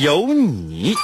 [0.00, 0.94] 有你。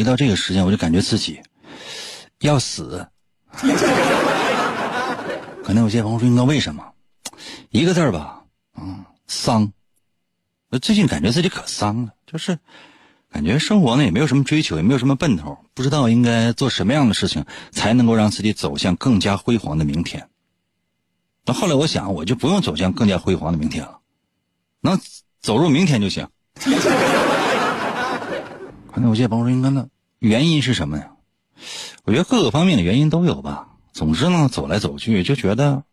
[0.00, 1.40] 一，到这个时间，我就感觉自己
[2.40, 3.06] 要死。
[5.62, 6.84] 可能有些朋友说：“应该为什么？”
[7.70, 8.44] 一个字儿吧，
[8.76, 9.72] 嗯，丧。
[10.70, 12.58] 我最近感觉自己可丧了，就是
[13.30, 20.28] 感觉生活呢也没有什么追求，也没有什么奔头，不知道应该做什么样的事情才能够让自己走向更加辉煌的明天。
[21.44, 23.98] 那后来我想，我就不用走向更加辉煌的明天了，
[24.80, 24.98] 能
[25.40, 26.28] 走入明天就行。
[28.90, 29.88] 可能有些朋友说：“应该呢，
[30.18, 31.12] 原因是什么呀？”
[32.04, 33.68] 我觉得各个方面的原因都有吧。
[33.92, 35.84] 总之呢，走来走去就觉得，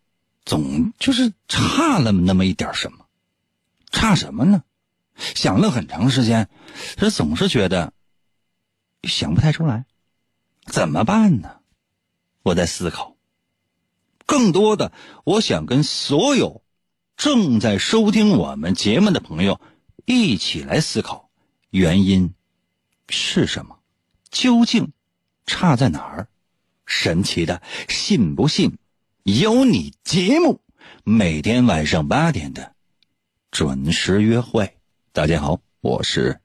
[0.45, 3.05] 总就是差了那么一点什么，
[3.91, 4.63] 差什么呢？
[5.15, 6.47] 想了很长时间，
[6.95, 7.91] 这总是觉得
[9.03, 9.85] 想不太出来，
[10.65, 11.57] 怎么办呢？
[12.43, 13.15] 我在思考。
[14.25, 14.91] 更多的，
[15.23, 16.61] 我想跟所有
[17.15, 19.59] 正在收听我们节目的朋友
[20.05, 21.29] 一起来思考，
[21.69, 22.33] 原因
[23.09, 23.77] 是什么？
[24.29, 24.91] 究竟
[25.45, 26.27] 差在哪儿？
[26.85, 28.77] 神奇的，信不信？
[29.23, 30.61] 有你节目，
[31.03, 32.73] 每天晚上八点的
[33.51, 34.77] 准时约会。
[35.11, 36.39] 大家好，我是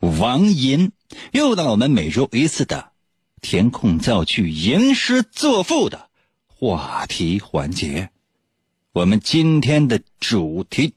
[0.00, 0.92] 王银，
[1.32, 2.92] 又到了我们每周一次的
[3.40, 6.10] 填空造句、吟诗作赋的
[6.46, 8.10] 话题环节。
[8.92, 10.94] 我们今天的主题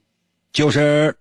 [0.52, 1.16] 就是。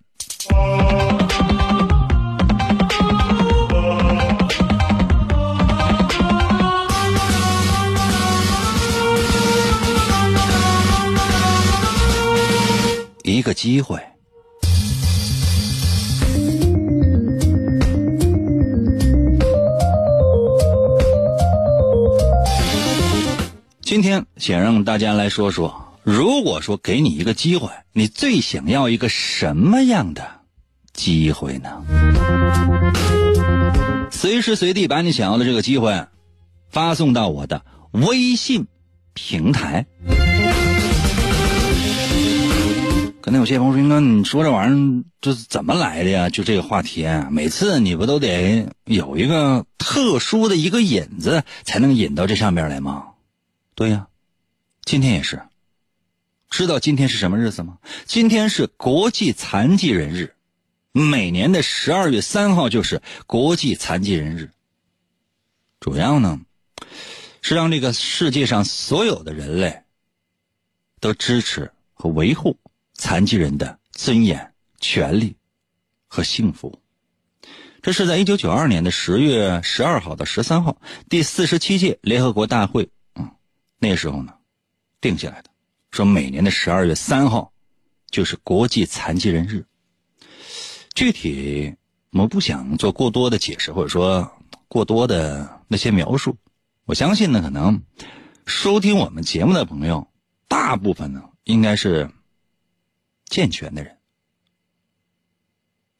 [13.47, 13.97] 个机会。
[23.79, 30.21] 今天想让大家来说说，如果说给你一个机会，你最想要一个什么样的
[30.91, 31.81] 机会呢？
[34.11, 36.05] 随时随地把你想要的这个机会
[36.69, 38.67] 发送到我的微信
[39.13, 39.85] 平台。
[43.27, 46.29] 可能有些朋友说：“哥，你说这玩意儿这是怎么来的呀？
[46.29, 53.07] 就这个话题，每次你不都得有一个特殊的一个引子，才能引到这上面来吗？”
[53.75, 54.07] 对呀，
[54.85, 55.41] 今天也是。
[56.49, 57.79] 知道今天是什么日子吗？
[58.05, 60.33] 今天是国际残疾人日，
[60.93, 64.51] 每年的十二月三号就是国际残疾人日。
[65.81, 66.39] 主要呢，
[67.41, 69.81] 是让这个世界上所有的人类
[71.01, 72.55] 都支持和维护。
[72.97, 75.37] 残疾人的尊严、权利
[76.07, 76.81] 和幸福，
[77.83, 83.29] 这是在一九九二年的十月十二号到十三号，第四十七届联合国大会，嗯，
[83.77, 84.33] 那时候呢，
[84.99, 85.49] 定下来的，
[85.91, 87.53] 说每年的十二月三号
[88.09, 89.63] 就是国际残疾人日。
[90.95, 91.75] 具体
[92.13, 94.31] 我不想做过多的解释，或者说
[94.67, 96.35] 过多的那些描述。
[96.85, 97.83] 我相信呢，可能
[98.47, 100.07] 收听我们节目的朋友，
[100.47, 102.09] 大部分呢应该是。
[103.27, 103.97] 健全的人，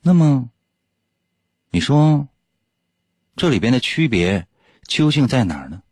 [0.02, 0.50] 那么，
[1.70, 2.28] 你说，
[3.36, 4.48] 这里边的区别
[4.88, 5.84] 究竟在哪儿呢？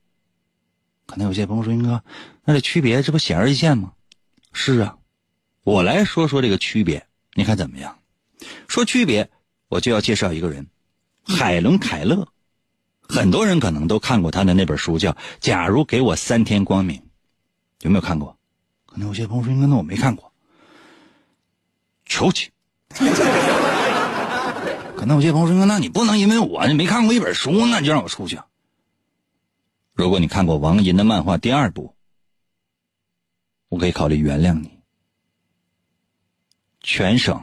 [1.05, 2.03] 可能有些朋友说：“英哥，
[2.45, 3.93] 那这区别这不显而易见吗？”
[4.53, 4.97] 是啊，
[5.63, 7.99] 我来说说这个区别，你看怎么样？
[8.67, 9.29] 说区别，
[9.67, 10.67] 我就要介绍一个人，
[11.23, 12.27] 海伦·凯勒。
[13.01, 16.99] 很多人可能都看过他的那本书，叫《假如给我三天光明》，
[17.81, 18.35] 有没有看过？
[18.85, 20.31] 可能有些朋友说：“英哥，那我没看过。”
[22.05, 22.51] 出去。
[24.95, 28.39] 可能有些朋友说，那你不能因为我没看过一本书，那就让我出去。
[29.93, 31.95] 如果你看过王银的漫画第二部，
[33.69, 34.71] 我可以考虑原谅你。
[36.81, 37.41] 全省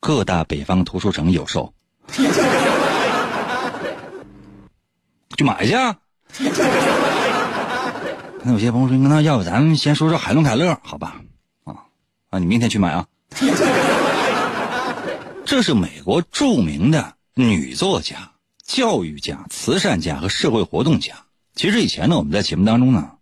[0.00, 1.74] 各大北方图书城有售，
[5.36, 5.72] 去买去。
[8.42, 11.20] 那有些朋友说，那要不咱们先说说海伦凯勒，好吧？
[12.30, 13.08] 啊啊，你明天去买啊。
[15.44, 18.32] 这是美国著名的女作家、
[18.62, 21.24] 教育家、慈善家和社会活动家。
[21.54, 23.16] 其实以前呢，我们在节目当中呢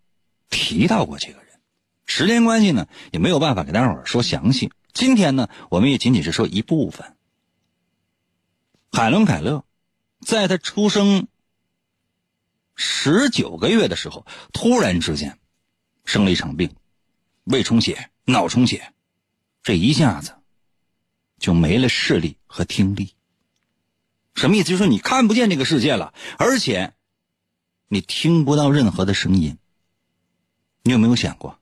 [0.51, 1.47] 提到过这个人，
[2.05, 4.73] 时间关系呢也没有办法给大伙儿说详细。
[4.93, 7.15] 今天呢，我们也仅仅是说一部分。
[8.91, 9.65] 海伦·凯勒，
[10.21, 11.29] 在他出生
[12.75, 15.39] 十九个月的时候，突然之间
[16.05, 16.75] 生了一场病，
[17.45, 18.93] 胃充血、脑充血，
[19.67, 20.33] 这一下子。
[21.39, 23.15] 就没了视力和听力，
[24.35, 24.71] 什么意思？
[24.71, 26.95] 就是你看不见这个世界了，而且
[27.89, 29.59] 你听不到任何的声音。
[30.83, 31.59] 你有没有想过，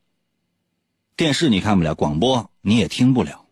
[1.16, 3.46] 电视你看不了，广播你也听不了，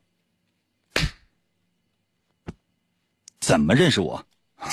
[3.40, 4.24] 怎么认识我？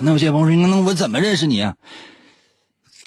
[0.00, 1.76] 那有些朋友说：“那我怎么认识你啊？”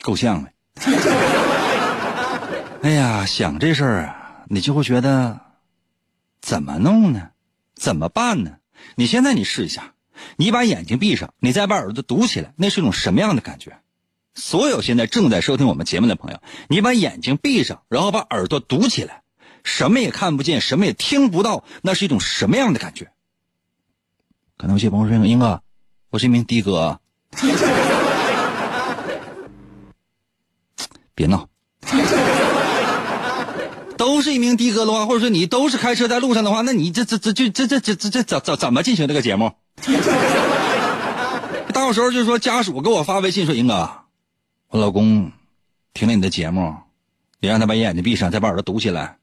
[0.02, 0.50] 够呛了。
[2.84, 4.17] 哎呀，想这事儿啊，
[4.50, 5.42] 你就会觉得。
[6.40, 7.32] 怎么弄呢？
[7.76, 8.58] 怎么办呢？
[8.96, 9.96] 你现在你试一下，
[10.38, 13.80] 你把眼睛闭上，你再把耳朵堵起来，那是一种什么样的感觉？
[14.36, 16.40] 所有现在正在收听我们节目的朋友，
[16.70, 19.24] 你把眼睛闭上，然后把耳朵堵起来，
[19.64, 23.12] 什么也看不见，什么也听不到，那是一种什么样的感觉？
[24.56, 25.62] 可能有些朋友说：“英哥，
[26.12, 27.02] 我是一名的哥。
[31.14, 31.50] ”别闹。
[34.07, 39.51] 都是一名的哥的话，或者说你都是开车在路上的话，那你这这这这这这这这这怎怎怎么进行这个节目？
[41.74, 43.89] 到时候就说家属给我发微信说：“英哥，
[44.69, 45.30] 我老公
[45.94, 46.74] 听了你的节目，
[47.42, 49.18] 你让他把眼睛闭上，再把耳朵堵起来。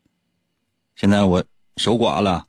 [0.96, 1.42] 现在我
[1.78, 2.44] 守寡了。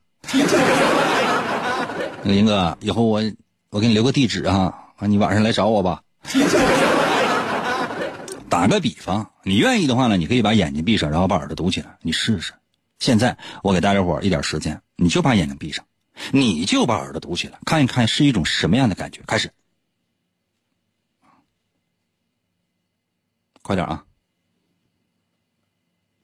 [2.22, 3.22] 那个英哥，以后我
[3.70, 4.74] 我给你留个地址啊，
[5.08, 6.02] 你晚上来找我吧。”
[8.48, 12.54] 打个比方，你愿意的话呢，你可以把眼睛闭上，然后把耳朵堵起来，你试试。
[12.98, 15.84] 现在我给大家伙一点时间，你就把眼睛闭上，
[16.32, 19.22] 你就把耳朵堵起来，看一看是一种什么样的感觉。
[19.26, 19.52] 开始，
[23.62, 24.04] 快点啊！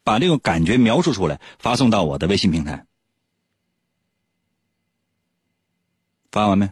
[0.05, 2.87] 把这个感觉描述出来，发送到我的微信平台。
[6.31, 6.71] 发完没？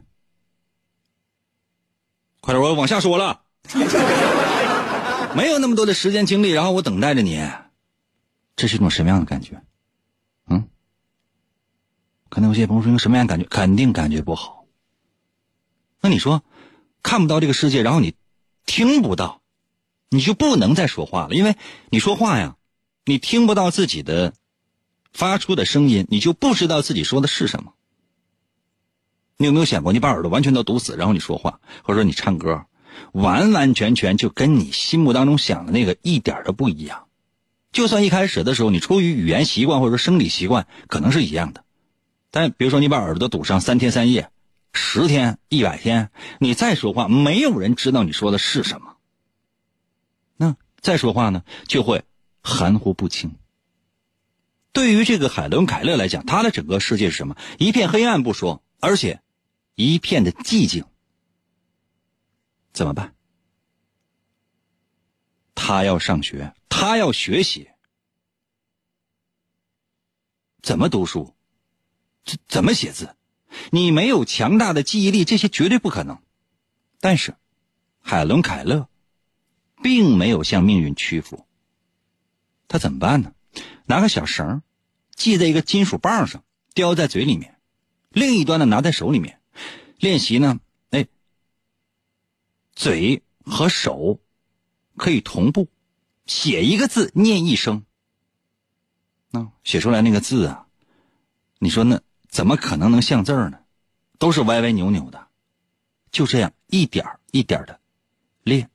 [2.40, 3.42] 快点，我往下说了。
[5.36, 7.40] 没有那么多的时间精力，然后我等待着你，
[8.56, 9.62] 这是一种什么样的感觉？
[10.48, 10.68] 嗯？
[12.28, 13.46] 可能有些朋友说，什么样感觉？
[13.46, 14.66] 肯定感觉不好。
[16.00, 16.42] 那你说，
[17.02, 18.14] 看不到这个世界，然后你
[18.66, 19.40] 听不到，
[20.08, 21.56] 你就不能再说话了，因为
[21.90, 22.56] 你说话呀，
[23.04, 24.34] 你听不到自己的
[25.12, 27.74] 发出的声音，你就不知道自己说的是什么。
[29.36, 32.66] 你有没有想过，你把耳朵完全都堵死，然后你说话，或者说你唱歌？
[33.12, 37.06] 完完全全就跟你心目当中想的那个一点都不一样。
[37.72, 41.64] 就算一开始的时候你出于语言习惯或者说生理习惯可能是一样的，
[42.30, 44.30] 但比如说你把耳朵堵上三天三夜、
[44.72, 48.96] 十天、一百天，你再说话，没有人知道你说的是什么。
[50.36, 52.02] 那再说话呢，就会
[52.42, 53.36] 含糊不清。
[54.72, 57.36] 对于这个海伦·凯勒来讲，他的整个世界是什么？
[57.58, 59.20] 一片黑暗不说，而且
[59.74, 60.84] 一片的寂静。
[62.72, 63.14] 怎么办？
[65.54, 67.68] 他要上学，他要学习，
[70.62, 71.34] 怎么读书？
[72.24, 73.14] 怎怎么写字？
[73.70, 76.22] 你没有强大的记忆力，这些绝对不可能。
[77.00, 77.36] 但是，
[78.00, 78.88] 海伦·凯勒
[79.82, 81.46] 并没有向命运屈服。
[82.68, 83.34] 他怎么办呢？
[83.86, 84.62] 拿个小绳
[85.16, 87.60] 系在一个金属棒上，叼在嘴里面，
[88.10, 89.40] 另一端呢拿在手里面，
[89.98, 90.60] 练习呢。
[92.74, 94.20] 嘴和手
[94.96, 95.68] 可以同步，
[96.26, 97.84] 写一个字念一声。
[99.30, 100.66] 那写出来那个字啊，
[101.58, 103.58] 你说那怎么可能能像字儿呢？
[104.18, 105.28] 都是歪歪扭扭的。
[106.10, 107.80] 就这样一点一点的
[108.42, 108.70] 练。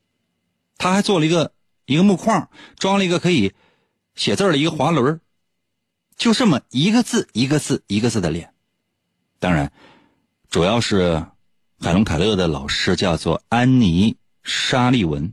[0.77, 1.53] 他还做了一个
[1.85, 3.53] 一个木框，装了一个可以
[4.15, 5.19] 写字的一个滑轮，
[6.15, 8.53] 就这么一个字一个字一个字的练。
[9.39, 9.71] 当然，
[10.49, 11.25] 主要是。
[11.85, 15.31] 海伦·凯勒的老师叫做安妮·沙利文，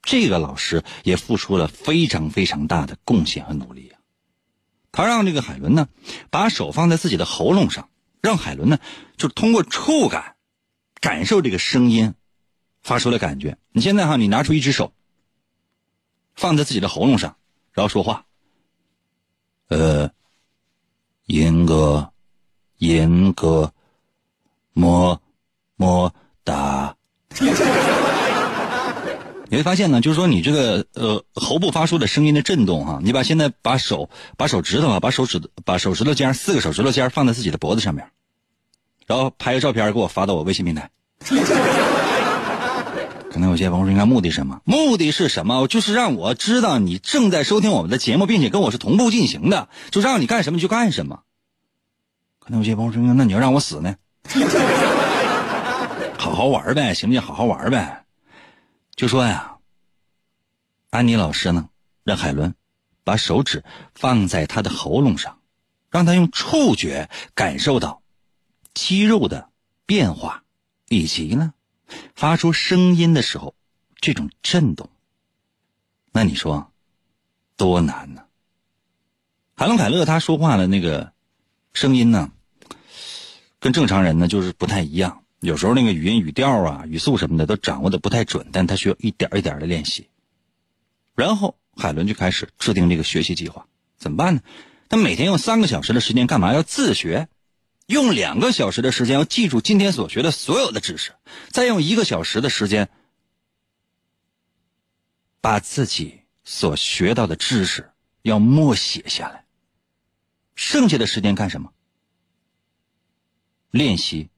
[0.00, 4.00] 这个老师也付出了非常非常大的贡献和努力啊。
[4.90, 5.86] 他让这个海伦呢，
[6.30, 7.90] 把手放在自己的喉咙上，
[8.22, 8.78] 让海伦呢，
[9.18, 10.36] 就通过触感
[11.02, 12.14] 感受这个声音
[12.80, 13.58] 发出的感觉。
[13.72, 14.94] 你现在哈，你拿出一只手，
[16.34, 17.36] 放在自己的喉咙上，
[17.72, 18.24] 然后说话。
[19.66, 20.10] 呃，
[21.26, 22.10] 银哥，
[22.78, 23.74] 银哥，
[24.72, 25.20] 么
[25.78, 26.12] 么
[26.44, 26.94] 哒。
[29.50, 38.06] 你会发现呢，就是说你这个呃喉部发出的声音的震动哈，你把现在把手把手指头啊，把手指把手指头尖四个手指头尖放在自己的脖子上面，
[39.06, 40.90] 然后拍个照片给我发到我微信平台。
[43.30, 44.60] 可能有些朋友说，应该目的什么？
[44.64, 45.66] 目的是什么？
[45.66, 51.20] 就是让我知道你正在收听我们的节目，并且跟我是同步进行的，就让你干什么你就干什么。
[52.38, 53.96] 可能有些朋友说，那你要让我死呢？
[56.18, 57.22] 好好玩呗，行不行？
[57.22, 58.04] 好好玩呗。
[58.96, 59.56] 就说呀，
[60.90, 61.70] 安妮老师呢，
[62.02, 62.54] 让海伦
[63.04, 65.40] 把手指放在他的喉咙上，
[65.90, 68.02] 让他用触觉感受到
[68.74, 69.48] 肌肉的
[69.86, 70.42] 变化，
[70.88, 71.54] 以及呢，
[72.16, 73.54] 发出声音的时候
[74.00, 74.90] 这种震动。
[76.10, 76.72] 那你说
[77.56, 78.24] 多难呢？
[79.54, 81.12] 海伦凯勒他说话的那个
[81.72, 82.32] 声音呢，
[83.60, 85.22] 跟正常人呢就是不太一样。
[85.40, 90.08] 有时候那个语音语调啊、语速什么的都掌握的不太准，但他需要一点一点的练习。
[91.14, 93.66] 然后海伦就开始制定这个学习计划，
[93.96, 94.40] 怎么办呢？
[94.88, 96.52] 他每天用三个小时的时间干嘛？
[96.52, 97.28] 要自学，
[97.86, 101.12] 用两个小时的时间要记住今天所学的所有的知识，
[101.50, 102.88] 再用一个小时的时间
[105.40, 107.90] 把自己所学到的知识
[108.22, 109.44] 要默写下来。
[110.56, 111.72] 剩下的时间干什么？
[113.70, 114.30] 练习。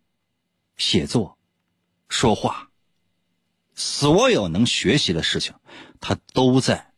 [0.81, 1.37] 写作、
[2.09, 2.71] 说话，
[3.75, 5.55] 所有能学习的事情，
[6.01, 6.95] 他都在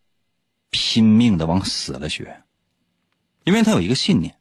[0.71, 2.45] 拼命的往死了学，
[3.43, 4.39] 因为他有一个信念，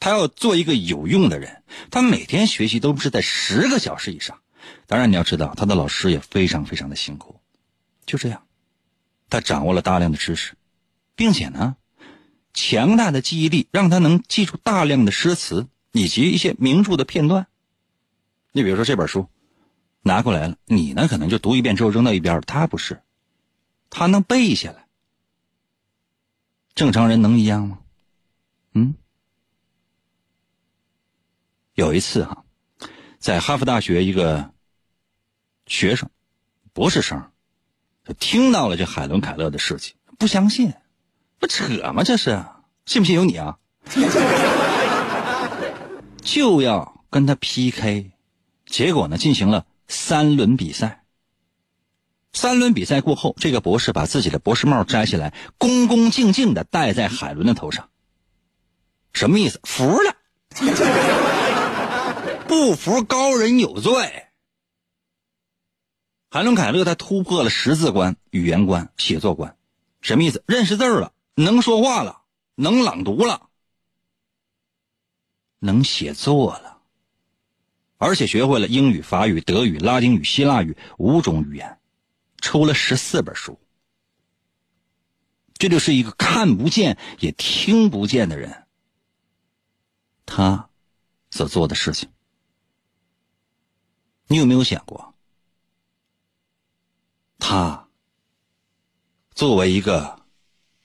[0.00, 1.62] 他要做一个有用的人。
[1.92, 4.40] 他每天学习都是在十个小时以上。
[4.88, 7.40] 当然，你要知道，他的老师也非常非常的辛苦。
[8.04, 8.44] 就这样，
[9.30, 10.56] 他掌握了大量的知识，
[11.14, 11.76] 并且呢，
[12.52, 17.46] 强大的记忆力让他能记住大量的诗词以及一些名著的片段。
[18.52, 19.26] 你比如说这本书，
[20.02, 22.40] 拿过来了，你呢可能就读一遍之后扔到一边了。
[22.42, 23.02] 他不是，
[23.90, 24.86] 他能背下来。
[26.74, 27.78] 正常人能一样吗？
[28.74, 28.94] 嗯。
[31.74, 32.44] 有一次哈，
[33.18, 34.52] 在哈佛大学一个
[35.66, 36.10] 学生，
[36.74, 37.32] 博士生，
[38.18, 40.70] 听到了这海伦凯勒的事情，不相信，
[41.38, 42.02] 不扯吗？
[42.02, 42.44] 这是
[42.84, 43.58] 信不信由你啊！
[46.22, 48.10] 就要跟他 PK。
[48.72, 51.04] 结果呢，进行了三轮比赛。
[52.32, 57.90] 三轮比赛过后，这个博士把自己的博士帽摘下来，恭恭敬敬的戴在海伦的头上。
[59.12, 59.60] 什么意思？
[59.62, 60.16] 服了？
[62.48, 64.28] 不服高人有罪。
[66.30, 69.54] 海伦凯勒他突破了识字关、语言关、写作关，
[70.00, 70.42] 什么意思？
[70.46, 72.22] 认识字了，能说话了，
[72.54, 73.50] 能朗读了，
[75.58, 76.71] 能写作了。
[78.02, 81.78] 而且学会了英语、法语、德语、拉丁语、希腊语五种语言，
[82.38, 83.60] 出了十四本书。
[85.54, 88.66] 这就是一个看不见也听不见的人，
[90.26, 90.68] 他
[91.30, 92.08] 所做的事情。
[94.26, 95.14] 你有没有想过，
[97.38, 97.86] 他
[99.32, 100.20] 作为一个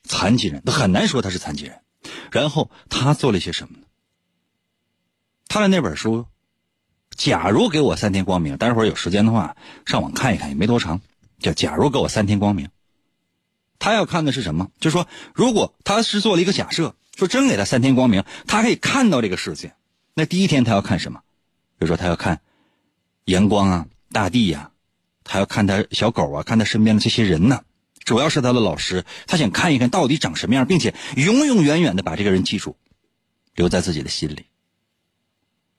[0.03, 1.81] 残疾人，很难说他是残疾人。
[2.31, 3.87] 然后他做了些什么呢？
[5.47, 6.27] 他的那本书。
[7.17, 11.01] 假如给我三天光明，待会儿有时间的话上网看一看，也没多长。
[11.39, 12.69] 叫假如给我三天光明，
[13.77, 14.69] 他要看的是什么？
[14.79, 19.73] 就说，如果他是做了一个假设，说真给他三天光明，他可以看到这个世界。
[20.13, 21.21] 那第一天他要看什么？
[21.77, 22.41] 比如说他要看
[23.25, 24.71] 阳光啊、大地呀，
[25.23, 27.61] 他要看他小狗啊，看他身边的这些人呢。
[28.03, 32.77] 主要是他的老师，他想看一看到底长什么样，并且永永远远的把这个人记住，
[33.53, 34.46] 留在自己的心里。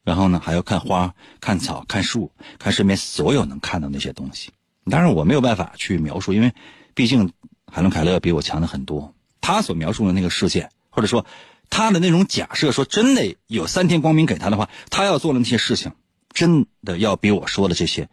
[0.08, 4.52] 然后呢，还要看花、看草、看树、看身边所有能看到那些东西。
[4.90, 6.54] 当然，我没有办法去描述，因为
[6.94, 7.30] 毕竟
[7.70, 9.14] 海伦·凯勒比我强的很多。
[9.42, 11.26] 他所描述的那个世界，或者说
[11.68, 15.92] 他的那种假设，说真的有三天光明给他的话，他要做的那些事情，
[16.30, 18.08] 真的要比我说的这些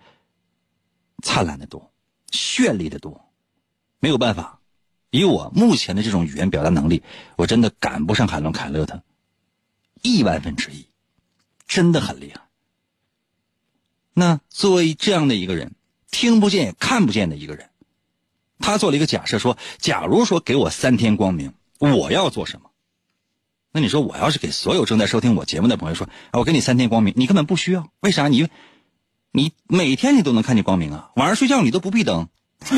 [1.23, 1.93] 灿烂的多、
[2.29, 3.31] 绚丽的多。
[4.01, 4.59] 没有办法，
[5.11, 7.03] 以我目前的这种语言表达能力，
[7.37, 9.01] 我真的赶不上海伦·凯勒的
[10.01, 10.85] 亿万分之一。
[11.67, 12.41] 真的很厉害。
[14.13, 15.73] 那作为这样的一个人，
[16.09, 17.69] 听不见也看不见的一个人，
[18.59, 22.69] 他做了一个假设，说：假如说给我三天光明，我要做什么？
[23.71, 28.29] 那你说我要是给所有正在收听我节目的朋友说，啊，我给你三天光明，你根本不需要，为啥？
[28.29, 28.47] 你，
[29.33, 32.29] 你每天你都能看见光明啊，晚上睡觉你都不闭灯。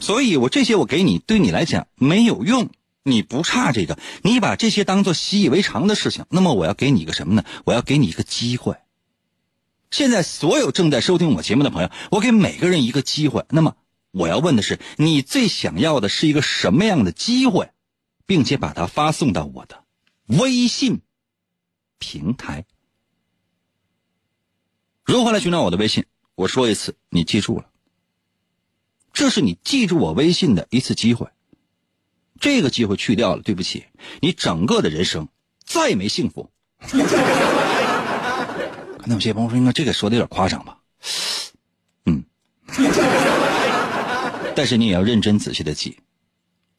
[0.00, 2.70] 所以我这些我给你，对你来讲没有用，
[3.08, 6.26] 你不差这个，你把这些当做习以为常的事情。
[6.30, 7.44] 那么我要给你一个什么呢？
[7.64, 8.76] 我要给你一个机会。
[9.90, 13.46] 现在所有正在收听我节目的朋友，我给每个人一个机会。
[13.48, 13.76] 那么
[14.10, 17.70] 我要问的是，你最想要的是一个什么样的机会？
[18.26, 19.84] 并且把它发送到我的
[20.26, 21.00] 微信
[21.98, 22.66] 平台。
[25.02, 26.04] 如何来寻找我的微信？
[26.34, 27.70] 我说一次，你记住了。
[29.14, 31.28] 这是你记住我微信的一次机会。
[32.40, 33.84] 这个机会去掉了，对不起，
[34.20, 35.28] 你整个的人生
[35.64, 36.50] 再没幸福。
[36.80, 36.96] 可
[39.06, 40.78] 能有些朋友说：“应该这个说的有点夸张吧？”
[42.06, 42.24] 嗯，
[44.54, 45.98] 但是你也要认真仔细的记。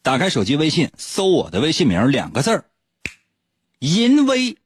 [0.02, 2.66] 打开手机微信，搜我的微信名两个字儿，
[3.80, 4.58] 银威，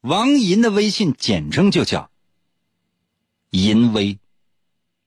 [0.00, 2.10] 王银的微信简称就叫
[3.50, 4.18] 银威，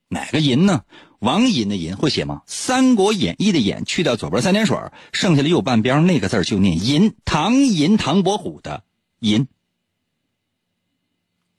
[0.09, 0.83] 哪个银呢？
[1.19, 2.41] 王银的银会写吗？
[2.51, 4.77] 《三国演义》的演去掉左边三点水，
[5.11, 8.83] 剩下的右半边那个字就念银，唐银唐伯虎的
[9.19, 9.47] 银。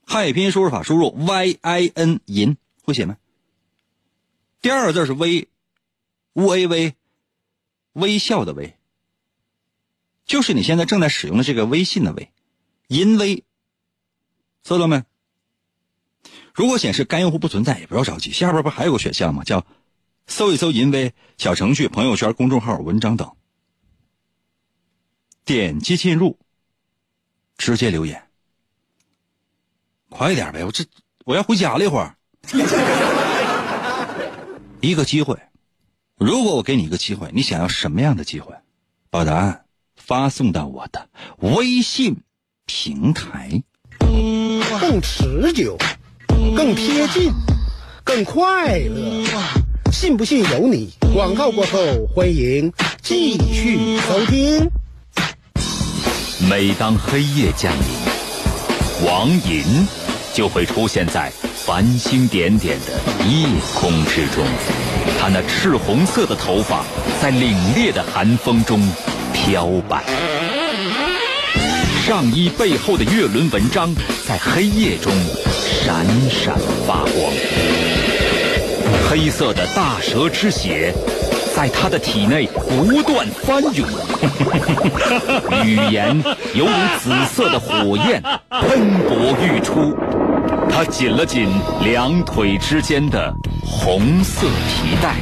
[0.04, 3.16] 汉语拼音输入法输入 y i n 银会写吗？
[4.60, 5.48] 第二个字是微
[6.34, 6.94] ，u a 微。
[7.94, 8.76] 微笑的微，
[10.24, 12.30] 就是你现在正在使用的这个微信的微，
[12.86, 13.42] 银微，
[14.62, 15.02] 搜到没？
[16.58, 19.44] 如果显示该用户不存在，也不要着急，下边不还有个选项吗？
[19.44, 19.64] 叫
[20.26, 23.30] 搜一搜银威小程序、朋友圈、公众号、文章等，
[25.44, 26.36] 点击进入，
[27.56, 28.24] 直接留言，
[30.08, 30.64] 快点呗！
[30.64, 30.84] 我这
[31.24, 32.16] 我要回家了一会儿，
[34.82, 35.38] 一个机会。
[36.16, 38.52] 如果我给你一个机会，你想要什么样的机会？
[39.10, 42.16] 把答案发送到我的微信
[42.66, 43.62] 平台。
[44.00, 45.78] 嗯更持久，
[46.56, 47.32] 更贴近，
[48.04, 49.24] 更快乐。
[49.92, 50.90] 信不信由你。
[51.14, 51.78] 广告过后，
[52.14, 52.72] 欢迎
[53.02, 54.70] 继续收听。
[56.48, 59.86] 每当黑夜降临，王银
[60.32, 62.92] 就会出现在繁星点点的
[63.26, 64.44] 夜空之中。
[65.20, 66.84] 他那赤红色的头发
[67.20, 68.80] 在凛冽的寒风中
[69.32, 70.04] 飘摆，
[72.06, 73.92] 上衣背后的月轮纹章
[74.26, 75.12] 在黑夜中
[75.84, 76.54] 闪闪
[76.86, 77.32] 发光。
[79.08, 80.92] 黑色的大蛇之血
[81.54, 83.86] 在他的体内不断翻涌，
[85.64, 86.22] 语言
[86.54, 89.96] 犹如紫色的火焰喷薄欲出。
[90.70, 91.48] 他紧了紧
[91.82, 93.32] 两腿之间的
[93.64, 95.14] 红色皮带，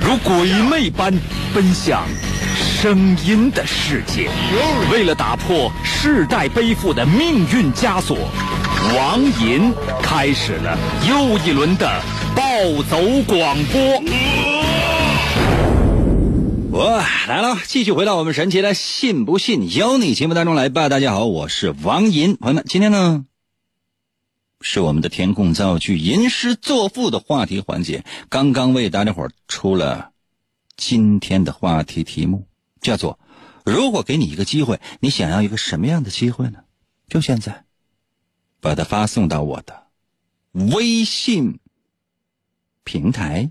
[0.00, 1.12] 如鬼魅般
[1.54, 2.02] 奔向
[2.54, 4.28] 声音的世界。
[4.92, 8.18] 为了打破世代背负的命运枷锁，
[8.94, 9.72] 王银
[10.02, 12.02] 开始了又一轮的
[12.34, 12.42] 暴
[12.84, 12.96] 走
[13.26, 14.02] 广播。
[16.70, 20.88] 我来了，继续回到我们神奇的“信不信由你”节目当中来吧。
[20.88, 23.24] 大家好，我是王银，朋友们，今天呢？
[24.60, 28.04] 是我们的填空造句、吟诗作赋的话题环节。
[28.28, 30.10] 刚刚为大家伙出了
[30.76, 32.46] 今天的话题题目，
[32.80, 33.18] 叫做
[33.64, 36.60] “如果给你一个机会，你想要一个什么样的机会呢？”
[37.08, 37.64] 就现在，
[38.60, 39.86] 把它发送到我的
[40.52, 41.58] 微信
[42.84, 43.48] 平台。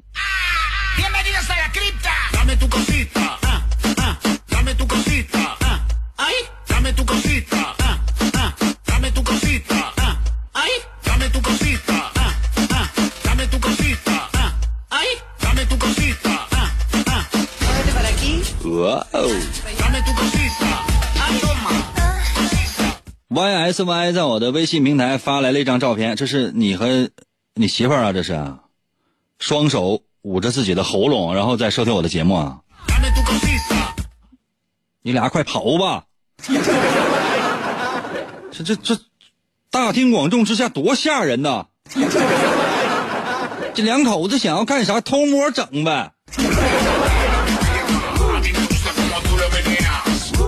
[18.75, 19.84] 哇哦
[23.35, 27.09] ！Y S Y 在我的微信平台发来了一张照片，这是你和
[27.53, 28.13] 你媳妇儿啊？
[28.13, 28.55] 这是
[29.39, 32.59] 双手捂着自己的喉咙，然后再收听我的节目啊？
[35.01, 36.05] 你俩快跑吧！
[38.51, 38.97] 这这这，
[39.69, 41.65] 大庭广众之下多吓人呐！
[43.75, 45.01] 这两口子想要干啥？
[45.01, 46.13] 偷摸整呗！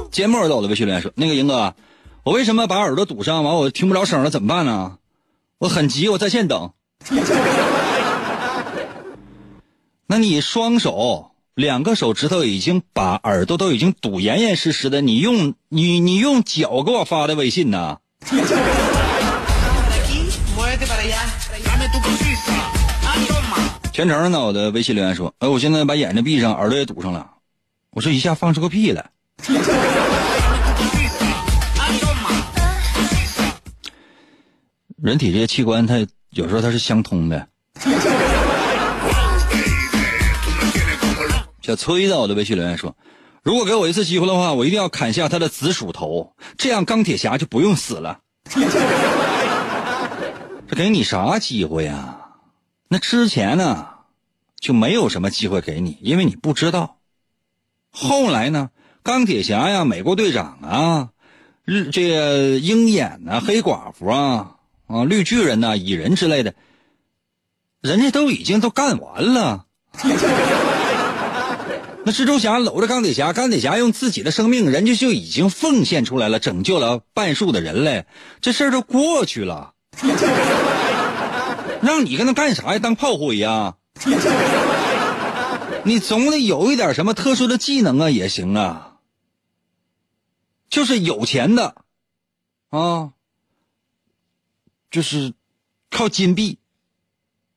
[0.10, 1.76] 节目耳朵的微信留言说：“那个英哥，
[2.24, 3.44] 我为什么把耳朵堵上？
[3.44, 4.98] 完我听不着声了，怎么办呢？
[5.60, 6.72] 我很急，我在线等。
[10.08, 17.98] 那你双手两个手指头已经把耳朵都已经堵严严实实的，你用你你用脚给我发的微信呢？”
[23.94, 27.32] 全程呢，我的微信留言说：“哎，我现在把眼睛闭上，耳朵也堵上了。”
[27.92, 29.10] 我说一下放出个屁来。
[35.08, 37.48] 人体这些器官，它有时候它是相通的。
[41.62, 42.94] 小崔在我的微信留言说
[43.42, 48.20] ：“如果给我一次机会的话，我一定要砍下他的紫薯头，这样钢铁侠就不用死了。
[50.68, 52.18] ”这给你啥机会呀？
[52.90, 53.88] 那之前呢，
[54.60, 56.98] 就没有什么机会给你，因为你不知道。
[57.92, 58.72] 后来呢，
[59.04, 61.10] 钢铁侠呀、美国队长啊、
[61.64, 64.57] 日这个鹰眼呐、黑寡妇啊、
[64.88, 66.56] 啊绿巨人呐、蚁人之类的，
[67.82, 69.66] 人家都已经都干完了。
[72.04, 78.06] 那蜘蛛侠搂着钢铁侠，钢铁侠用自己的生命，人家就已经奉献出来了，拯救了半数的人类，
[78.40, 79.74] 这事儿都过去了。
[81.82, 82.80] 让你跟他干啥呀？
[82.80, 83.76] 当炮灰呀？
[85.84, 88.94] 你总得有一点什么特殊的技能啊，也行啊。
[90.70, 91.76] 就是有钱的，
[92.70, 93.12] 啊，
[94.90, 95.34] 就是
[95.90, 96.58] 靠金币；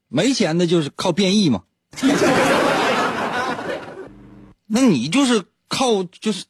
[0.09, 1.63] 没钱的，就是靠变异嘛。
[4.67, 6.45] 那你就是靠，就是，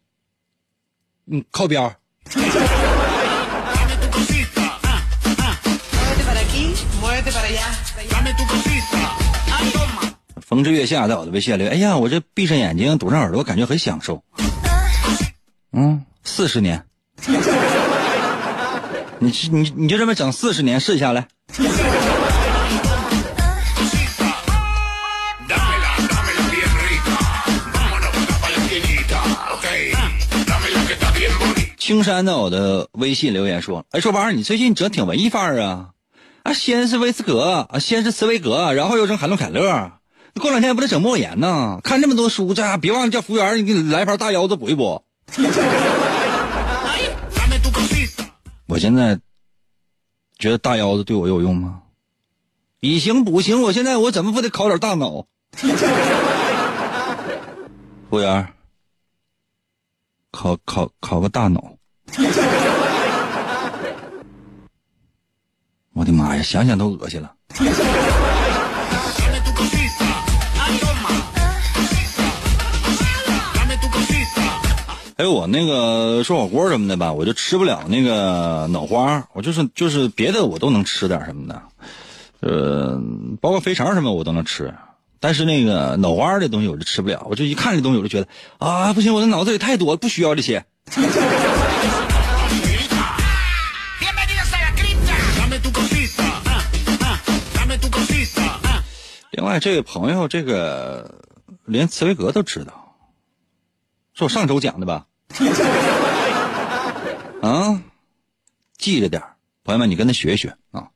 [1.27, 1.97] 嗯，靠边儿。
[10.41, 14.23] 风之月下在我的微信里，哎呀，我这闭上眼睛，堵上耳朵，感觉很享受。
[15.73, 16.85] 嗯，四十年，
[19.23, 21.29] 你你你就这么整四十年试一下来。
[31.77, 35.89] 青山在我的微信留言说：“哎，说玩意儿，你最近整挺文艺范儿啊！
[36.45, 39.93] 啊，先是威斯格，啊，先是茨威格，然后又整海伦凯勒，
[40.41, 41.81] 过两天不得整莫言呢？
[41.85, 45.03] 看这么多书，这别忘了叫服务员，你给你来盘大腰子补一补。
[48.71, 49.19] 我现在
[50.39, 51.83] 觉得大腰子对我有用吗？
[52.79, 55.27] 以形补形，我现在我怎么不得考点大脑？
[58.09, 58.47] 服务员，
[60.31, 61.77] 考考考个大脑。
[65.93, 67.35] 我的妈呀，想想都恶心了。
[75.21, 81.63] 还有我那个涮火锅什么的吧，我就吃不了那个脑花，我就是就是别的我都能吃点什么的，
[82.41, 82.99] 呃，
[83.39, 84.75] 包括肥肠什么我都能吃，
[85.21, 90.65] 但是那个脑花这东西我就吃不了，我就一看这东西我就觉得啊不行，我的脑子里太多，不需要这些。
[90.87, 91.11] Ah, ah.
[98.63, 98.83] Ah.
[99.33, 101.21] 另外这位朋友这个
[101.67, 102.97] 连茨威格都知道，
[104.15, 105.05] 是我上周讲的吧？
[107.43, 107.83] 啊，
[108.79, 109.23] 记着点
[109.65, 110.89] 朋友们，你跟他学一学啊。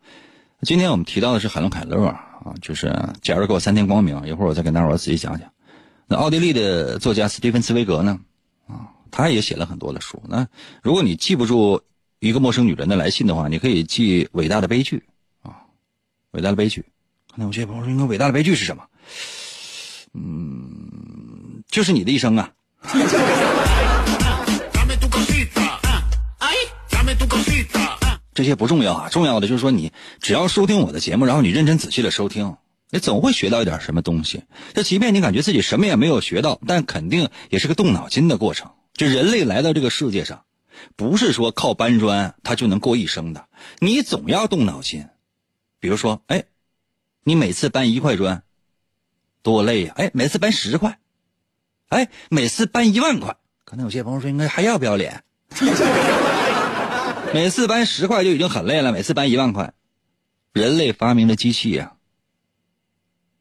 [0.62, 2.92] 今天我们提到的是海伦凯勒啊，就是
[3.22, 5.50] 假如给我三天光明，一会儿我再跟大伙儿仔细讲讲。
[6.06, 8.18] 那奥地利的作家斯蒂芬茨威格呢，
[8.66, 10.22] 啊，他也写了很多的书。
[10.28, 10.46] 那
[10.82, 11.80] 如果你记不住
[12.18, 15.02] 一个陌生女人的来信的话，你可以记《伟大的悲剧》
[15.48, 15.52] 啊，
[16.32, 16.80] 《伟大的悲剧》。
[17.30, 18.82] 可能有些朋友说，应该伟大的悲剧是什么？
[20.14, 22.50] 嗯，就是你的一生啊。
[28.34, 32.56] 这些不重要啊，重要的就是说你只要收听我的节目，然后你认真仔细的收听，
[32.90, 34.42] 你总会学到一点什么东西。
[34.74, 38.72] 这即便你感觉自己什么也没有学到，但肯定也是个动脑筋的过程。
[38.92, 40.44] 这人类来到这个世界上，
[40.96, 43.46] 不是说靠搬砖他就能过一生的，
[43.78, 45.06] 你总要动脑筋。
[45.80, 46.44] 比如说，哎，
[47.22, 48.42] 你每次搬一块砖，
[49.42, 50.98] 多累呀、哎，每次搬十块，
[51.88, 55.22] 哎，每次搬一万块，可能有些朋友说，应该还要不要脸？
[57.34, 59.74] 每次搬十块就已经很累了，每次搬一万块，
[60.52, 61.94] 人类发明的机器呀、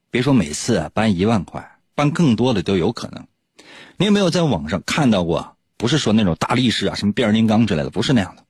[0.10, 3.28] 别说每次啊搬一万块，搬更多的都有可能。
[3.98, 5.58] 你有没有在网上看到过？
[5.78, 8.44] 不是说那种大力士啊，什么变形金刚之类的，不是那样的。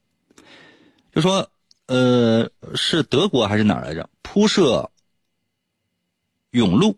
[1.13, 1.49] 就说，
[1.87, 4.09] 呃，是德国还是哪儿来着？
[4.21, 4.91] 铺设
[6.53, 6.97] 甬路，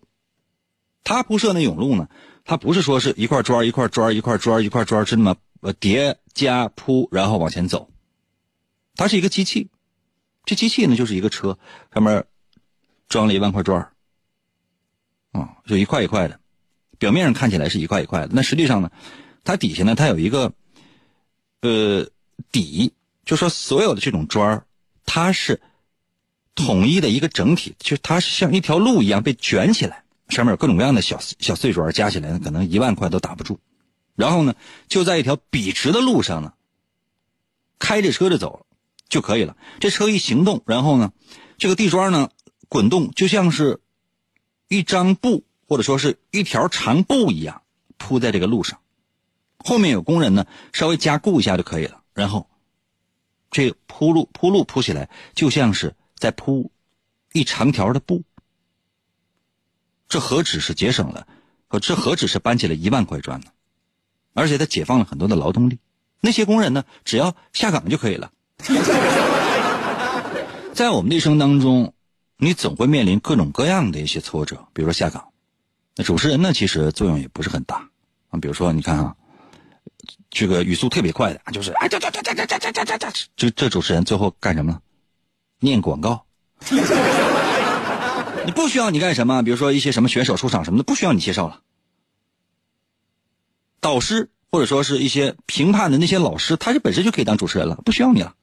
[1.04, 2.10] 他铺设那甬路呢，
[2.44, 7.90] 他不是说是一块砖一块砖一块砖一块砖是那么呃叠加铺，然后往前走。
[8.96, 9.70] 它是一个机器，
[10.46, 11.58] 这机器呢就是一个车，
[11.94, 12.26] 上面
[13.10, 13.92] 装了一万块砖儿。
[15.32, 16.40] 啊，就一块一块的，
[16.98, 18.90] 表面上看起来是一块一块的，那实际上呢，
[19.44, 20.54] 它底下呢它有一个
[21.62, 22.10] 呃
[22.54, 22.94] 底，
[23.26, 24.66] 就说所有的这种砖
[25.06, 25.62] 它是
[26.56, 33.60] 统一的一个整体，就它是像一条路一样被卷起来，上面有各种各样的小小碎砖，加起来呢可能一万块都打不住。
[34.16, 34.56] 然后呢，
[34.88, 36.54] 就在一条笔直的路上呢，
[37.78, 38.65] 开着车就走了。
[39.10, 39.56] 就可以了。
[39.80, 41.14] 这车一行动，然后呢，
[41.58, 42.30] 这个地砖呢
[42.68, 43.80] 滚动，就像是
[44.68, 47.62] 一张布或者说是一条长布一样
[47.98, 48.80] 铺在这个路上。
[49.58, 52.04] 后面有工人呢，稍微加固一下就可以了。
[52.14, 52.50] 然后，
[53.52, 56.72] 这铺路铺路铺起来，就像是在铺
[57.34, 58.24] 一长条的布。
[60.08, 61.28] 这何止是节省了，
[61.82, 63.48] 这何止是搬起了一万块砖呢？
[64.34, 65.80] 而且它解放了很多的劳动力。
[66.20, 68.32] 那些工人呢，只要下岗就可以了。
[70.74, 71.94] 在我们的一生当中，
[72.38, 75.30] 你总会面临各种各样的一些挫折，比如说下岗。
[75.96, 77.90] 那主持人呢，其实作用也不是很大
[78.30, 78.40] 啊。
[78.42, 79.16] 比如说，你看啊，
[80.30, 84.82] 这个语速特别快的，就是哎这这这这这这这这这这这这主持人最后干什么呢？
[85.60, 86.26] 念广告。
[88.46, 89.42] 你不需要你干什么？
[89.42, 91.62] 比如说一些什么选手出场什么的，不需要你介绍了。
[93.80, 98.36] 导师或者说是一些评判的那些老师，他这本身就可以当主持人了，不需要你了。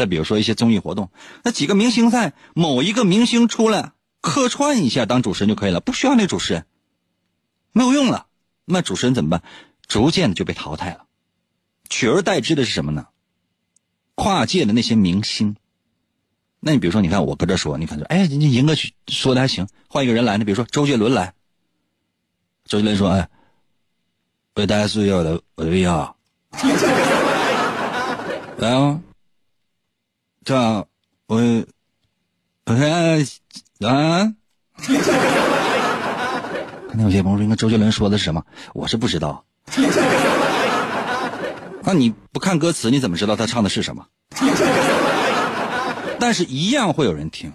[0.00, 1.10] 再比如说一些综艺活动，
[1.44, 6.64] 那几个明星赛，某一个明星出来客串一下当主持人就可以了，不需要那主持人，
[7.72, 8.26] 没有用了。
[8.64, 9.42] 那主持人怎么办？
[9.86, 11.04] 逐渐的就被淘汰了，
[11.90, 13.08] 取而代之的是什么呢？
[14.14, 15.54] 跨界的那些明星。
[16.60, 18.74] 那你比如说，你看我搁这说，你看说，哎，人家赢哥
[19.08, 21.34] 说的还行，换一个人来呢，比如说周杰伦来，
[22.64, 23.28] 周杰伦说，哎，
[24.54, 26.14] 为大家说一下我的我的胃啊，
[28.56, 29.00] 来啊，
[30.50, 30.88] 这
[31.28, 31.64] 我
[32.66, 33.20] 我看
[33.88, 34.34] 啊，
[36.88, 38.44] 可能有些朋友说，应该周杰伦说的是什么？
[38.74, 39.44] 我是不知道。
[41.84, 44.08] 那你不看歌词，你怎么知道他唱的是什么？
[46.18, 47.52] 但是，一样会有人听，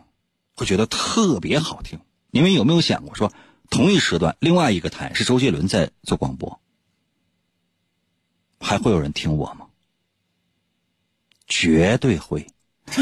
[0.55, 1.99] 会觉得特别好听。
[2.31, 3.33] 你们有没有想过，说
[3.69, 6.61] 同一时段，另外一个台是周杰伦在做广播，
[8.61, 9.65] 还会有人听我吗？
[11.45, 12.47] 绝对会。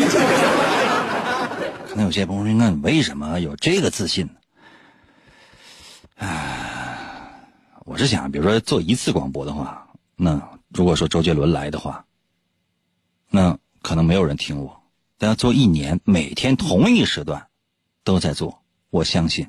[1.88, 4.34] 可能有些朋友说：“那你为什么有这个自信呢？”，
[7.86, 12.06] 我是想，比如说做一次广播的话，那如果说周杰伦来的话，
[13.30, 14.82] 那可能没有人听我。
[15.18, 17.48] 但要做一年，每天同一时段
[18.04, 19.48] 都在做，我相信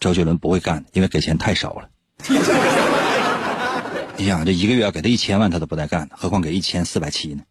[0.00, 1.88] 周杰伦不会干的，因为给钱太少了。
[4.16, 7.44] 你想，这一个月要给他一千万，他都不带干的，何况给一千四百七呢？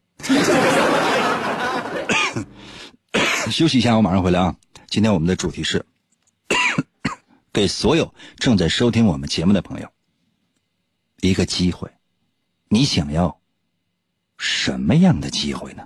[3.51, 4.55] 休息一下，我马上回来啊！
[4.87, 5.85] 今天我们的主题是
[7.51, 9.87] 给所有正在收听我们节目的朋友
[11.21, 11.89] 一个机会，
[12.69, 13.37] 你想要
[14.37, 15.83] 什么样的机会呢？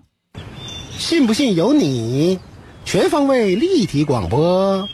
[1.00, 2.40] 信不信由你，
[2.86, 4.88] 全方位立体广播，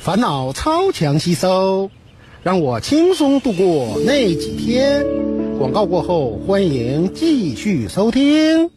[0.00, 1.90] 烦恼超强吸收，
[2.42, 5.04] 让我轻松度过那几天。
[5.58, 8.70] 广告过后，欢迎继续收听。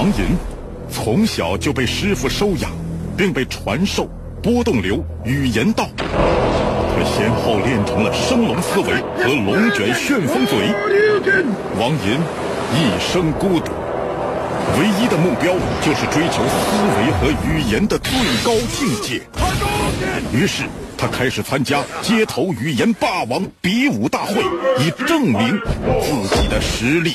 [0.00, 0.34] 王银
[0.90, 2.70] 从小就被师傅收养，
[3.18, 4.08] 并被传授
[4.42, 5.86] 波动流语言道。
[5.98, 10.56] 他先后练成了升龙思维和龙卷旋风嘴。
[11.78, 12.18] 王银。
[12.72, 13.72] 一生孤独，
[14.78, 18.12] 唯一的目标就是追求思维和语言的最
[18.44, 19.20] 高境界。
[20.32, 20.62] 于是，
[20.96, 24.34] 他开始参加街头语言霸王比武大会，
[24.78, 25.60] 以证明
[26.00, 27.14] 自己的实力。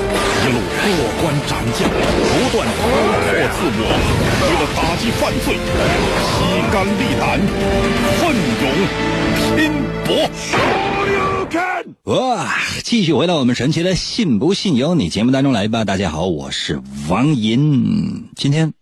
[0.41, 0.83] 一路过
[1.21, 3.85] 关斩将，不断突破自我，
[4.41, 5.53] 为了打击犯罪，
[6.33, 6.41] 披
[6.73, 7.37] 肝沥胆，
[8.17, 8.21] 奋
[8.59, 8.65] 勇
[9.55, 9.59] 拼
[10.03, 10.09] 搏。
[12.05, 12.57] 哇！
[12.83, 15.85] 继续回到我们神奇的“信不信由你”节目当中来吧。
[15.85, 18.73] 大家好，我是王银，今天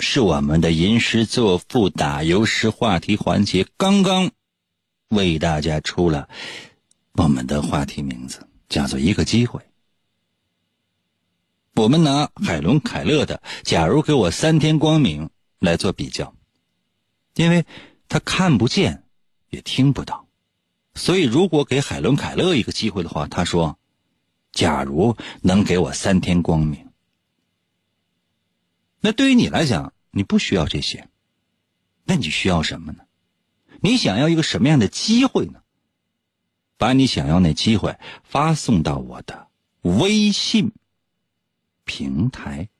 [0.00, 4.30] 是我们的吟诗作赋打油诗话题环节，刚刚
[5.10, 6.26] 为大家出了
[7.12, 9.62] 我们的话题名字，叫做“一个机会”。
[11.74, 15.26] 我们拿海伦·凯勒的《假如给我三天光明》
[15.58, 16.34] 来做比较，
[17.34, 17.64] 因为
[18.08, 19.04] 他看不见，
[19.50, 20.26] 也听不到，
[20.94, 23.78] 所以如果给海伦·凯勒一个机会的话，他说
[24.50, 26.90] ：“假如能给我三天光明。”
[29.00, 31.08] 那对于你来讲，你不需要这些，
[32.02, 33.04] 那你需要什么呢？
[33.80, 35.62] 你想要一个什么样的机会呢？
[36.78, 39.48] 把你想要那机会发送到我的
[39.82, 40.72] 微信
[41.84, 42.70] 平台。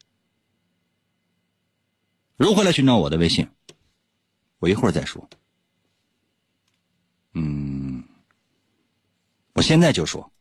[2.37, 3.49] 如何来寻找我的微信？
[4.61, 5.29] 我一会儿再说。
[7.35, 8.03] 嗯，
[9.53, 10.33] 我现在就说。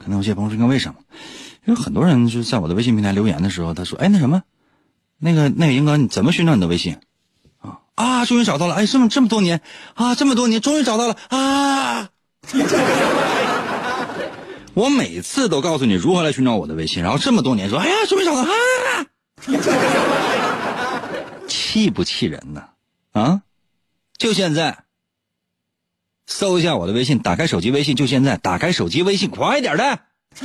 [0.00, 1.00] 可能有些朋友说：“应该为什么？”
[1.66, 4.42] 因为很多人就在我的微信平台留言的时候，他说：“哎，那什么，
[5.18, 6.98] 那个那个英哥，你怎么寻找你的微信？
[7.98, 8.76] 啊，终于找到了！
[8.76, 9.60] 哎，这么这么多年
[9.94, 12.10] 啊，这么多年，终于找到了啊！”
[14.74, 18.50] 我每次都告诉你如何来寻找我的微信，然后这么多年说：“哎呀，终于找到！”啊，
[21.48, 22.62] 气不气人呢？
[23.12, 23.42] 啊，
[24.16, 24.84] 就现在。
[26.30, 29.98] 搜一下我的微信，打开手机微信，就现在，打开手机微信，快点的。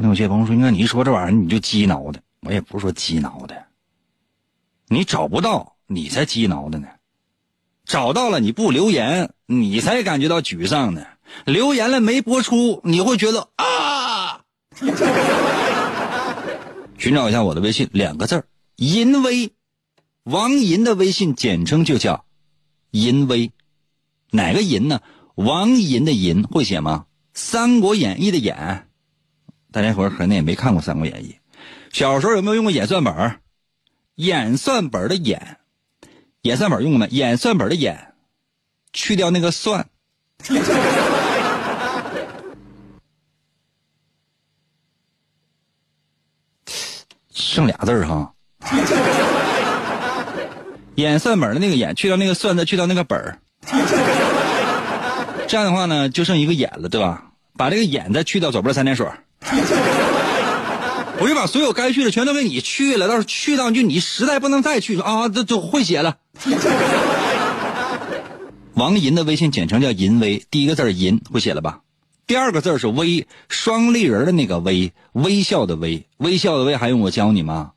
[0.00, 3.54] 那有些朋友说：“那你一说这玩意儿，你就鸡挠的。”我也不是说鸡挠的，
[4.94, 6.86] 你找不到，你才鸡挠的呢。
[7.84, 11.04] 找到了你不留言，你才感觉到沮丧呢。
[11.44, 14.42] 留言了没播出，你会觉得啊。
[16.96, 19.52] 寻找一下我的微信，两个字儿：淫威。
[20.22, 22.24] 王银的微信简称就叫
[22.92, 23.50] 淫威。
[24.30, 25.00] 哪个淫呢？
[25.34, 27.06] 王银的银会写吗？
[27.34, 28.86] 《三国演义》的演，
[29.72, 31.30] 大家伙可能也没看过《三国演义》。
[31.92, 33.40] 小时候有没有用过演算本？
[34.16, 35.58] 演算本的演，
[36.42, 37.06] 演算本用过没？
[37.08, 38.14] 演算本的演，
[38.92, 39.86] 去掉那个算，
[47.34, 48.32] 剩俩字儿哈。
[50.94, 53.38] 演算本的那个演，去掉那个算，再去掉那个本儿。
[55.48, 57.32] 这样的话呢，就剩一个演了，对吧？
[57.56, 59.06] 把这个演再去掉，左边三点水，
[61.20, 63.06] 我就把所有该去的全都给你去了。
[63.06, 66.16] 到时候去到就你实在不能再去啊，这就会写了。
[68.74, 71.80] 王银的微信简称叫银威，第一个字银会写了吧？
[72.26, 77.72] 第二个字是微，双立人的那个微，微笑的微，微笑的微还用我教你吗？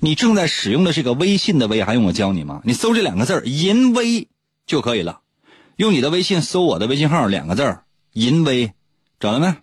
[0.00, 2.60] 你正在使用的这个微信的微还用我教你吗？
[2.64, 4.28] 你搜这两个字银威
[4.66, 5.20] 就可以了。
[5.76, 8.72] 用你的微信搜我的微信号两个字儿“淫威”，
[9.20, 9.54] 找到没？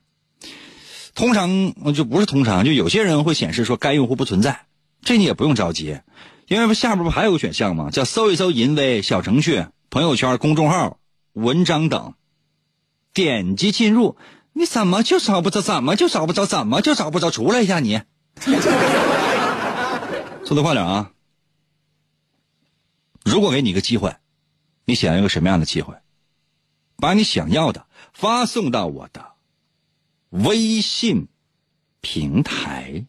[1.16, 4.66] 通常就不是通常，就有些人会显示说该用户不存在，
[5.02, 6.00] 这你也不用着急，
[6.48, 7.90] 因为不下边不还有个选项吗？
[7.92, 10.98] 叫搜一搜“淫威”小程序、朋友圈、公众号、
[11.34, 12.16] 文章等，
[13.14, 14.18] 点击进入，
[14.54, 15.62] 你怎么就找不着？
[15.62, 16.46] 怎么就找不着？
[16.46, 17.30] 怎么就找不着？
[17.32, 18.02] 出来一下你，
[20.46, 21.12] 速度快点啊！
[23.24, 24.16] 如果给你一个机会，
[24.86, 25.94] 你想要一个什么样的机会？
[26.98, 29.33] 把你想要的发送到我的
[30.34, 31.28] 微信
[32.02, 33.06] 平台。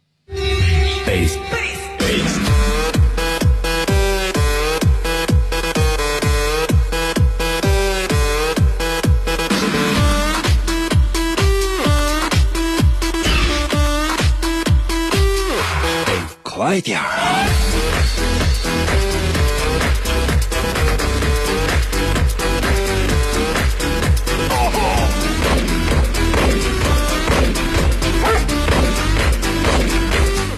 [16.42, 17.33] 快点儿！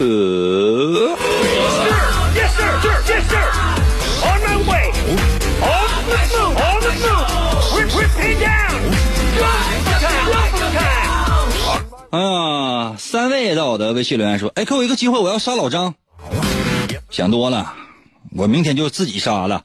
[0.07, 1.17] Time.
[12.11, 15.95] 啊，三位到我的微信留言说：“哎，给我一个机会，我要杀老张。”
[17.11, 17.75] 想多了，
[18.37, 19.63] 我明天就自己杀了。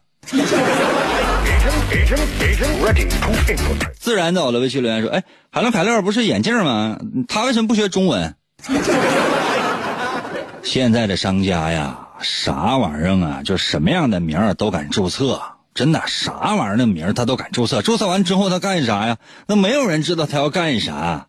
[4.00, 6.98] 自然到我的微信留言说：“哎，海伦凯勒不是眼镜吗？
[7.28, 8.36] 他为什么不学中文？”
[10.64, 15.42] 现在的商家呀，啥玩意儿啊，就什么样的名儿都敢注册，
[15.74, 17.82] 真的，啥玩意儿的名儿他都敢注册。
[17.82, 19.18] 注册完之后他干啥呀？
[19.48, 21.28] 那没有人知道他要干啥。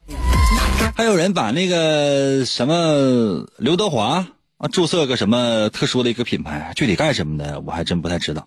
[0.95, 4.27] 还有人把那个什么刘德华
[4.59, 8.47] 啊注册个什么特殊的一个品牌，具体干什么的我还真不太知道。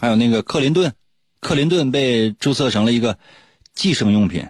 [0.00, 0.92] 还有那个克林顿，
[1.40, 3.16] 克林顿被注册成了一个
[3.74, 4.46] 计生用品，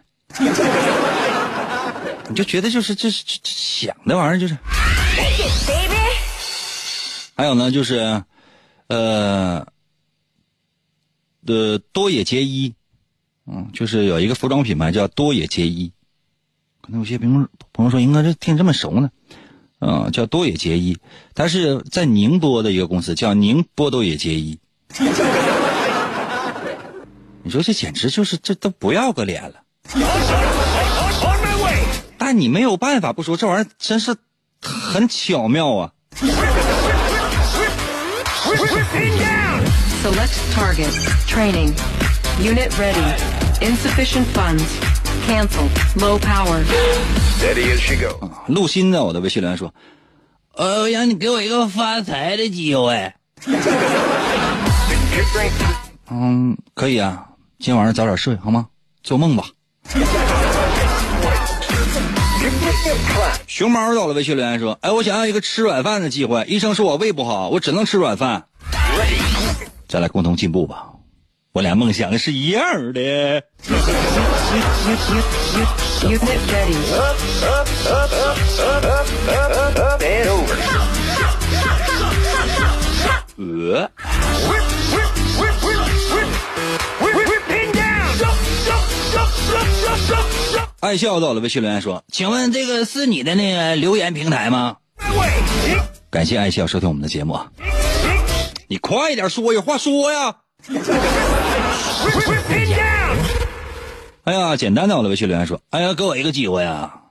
[2.30, 4.56] 你就觉得就是这是这这想那玩意儿就是。
[7.34, 8.22] 还有呢，就是，
[8.86, 9.66] 呃，
[11.44, 12.74] 的多野结衣，
[13.46, 15.90] 嗯，就是有一个服装品牌叫多野结衣，
[16.82, 19.10] 可能有些朋友朋友说，应该这听这么熟呢，
[19.80, 20.98] 嗯，叫多野结衣，
[21.34, 24.60] 它是在宁波的一个公司，叫宁波多野结衣。
[27.42, 29.62] 你说这简直就是这都不要个脸了.
[32.20, 34.14] 但你没有办法不说，这玩意儿真是
[34.60, 35.90] 很巧妙啊。
[40.02, 40.92] Select target.
[41.26, 41.72] Training.
[42.38, 43.16] Unit ready.
[43.62, 44.64] Insufficient funds.
[45.26, 45.66] Cancel.
[45.96, 46.62] Low power.
[47.38, 48.20] Steady as she goes.
[48.46, 48.84] Unit ready.
[48.92, 49.70] And over.
[50.56, 50.88] 呃，
[63.46, 66.44] 熊猫到了微信留言说：“哎，我想要一个吃软饭的机会。
[66.48, 68.44] 医生说我胃不好，我只能吃软饭。
[69.88, 70.86] 咱俩共同进步吧，
[71.52, 73.00] 我俩梦想是一样的。
[83.36, 83.90] ”呃。
[90.80, 94.78] 爱笑到了微信留言说：“请问这个是你的那个留言平台吗
[96.08, 97.38] 感谢爱笑收听我们的节目，
[98.66, 100.36] 你快点说，有话说呀。”
[104.24, 107.02] 哎呀，简单的，我的微信留言说：“哎呀，给我一个机会啊！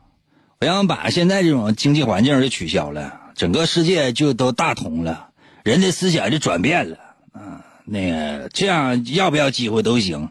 [0.62, 5.28] 我想把现在这种经济环境就取消了，整个世界就都大同了，
[5.64, 6.98] 人的思想就转变了。
[7.36, 10.28] 嗯、那个这样要不要机会都行。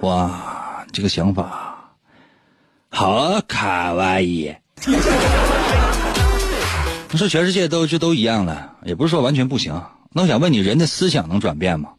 [0.00, 0.53] 哇，
[0.94, 1.96] 这个想法
[2.88, 4.54] 好卡哇伊。
[7.10, 9.82] 你说全世界都就都一样了，也不是说完全不行。
[10.12, 11.94] 那我想问你，人的思想能转变吗？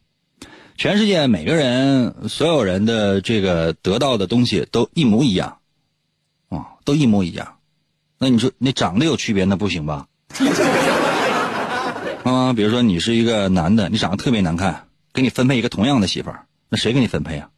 [0.78, 5.58] 全世界每个人，所有人的这个得到的东西都一模一样，
[6.48, 7.58] 啊、都一模一样。
[8.18, 10.08] 那你说你长得有区别，那不行吧？
[12.24, 17.50] 啊，比如说你是一个男的，你长得特别难看，给你分配一个同样的媳妇儿，那谁给你分配啊？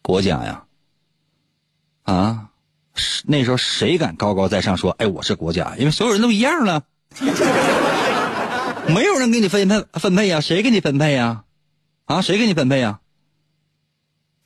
[0.00, 0.64] 国家呀？
[2.08, 2.48] 啊，
[3.26, 5.76] 那时候谁敢高高在上说，哎，我是国家？
[5.76, 6.84] 因为所有人都一样了，
[8.88, 11.44] 没有人给你分配分配呀，谁给你分配呀？
[12.06, 13.00] 啊，谁给你分配呀？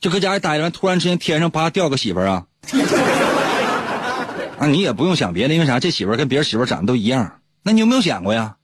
[0.01, 2.47] 就搁家里待着，突然之间天上啪掉个媳妇儿啊！
[4.59, 5.79] 啊，你也不用想别的，因为啥？
[5.79, 7.39] 这媳妇儿跟别人媳妇儿长得都一样。
[7.61, 8.57] 那你有没有想过呀？